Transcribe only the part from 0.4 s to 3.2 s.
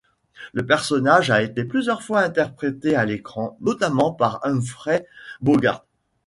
Le personnage a été plusieurs fois interprété à